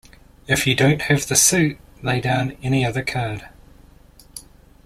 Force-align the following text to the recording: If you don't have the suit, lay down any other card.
If 0.47 0.65
you 0.65 0.73
don't 0.73 0.99
have 1.03 1.27
the 1.27 1.35
suit, 1.35 1.77
lay 2.01 2.21
down 2.21 2.57
any 2.63 2.83
other 2.83 3.03
card. 3.03 3.47